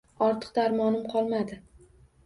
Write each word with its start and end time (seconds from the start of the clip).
Ortiq 0.27 0.55
darmonim 0.55 1.05
qolmadi. 1.15 1.63